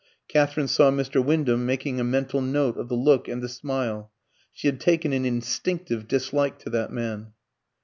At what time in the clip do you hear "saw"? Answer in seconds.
0.67-0.89